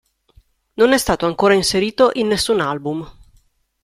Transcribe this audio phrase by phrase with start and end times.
[0.79, 3.07] Non è stato ancora inserito in nessun album.